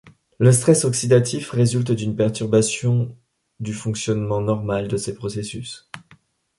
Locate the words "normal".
4.41-4.87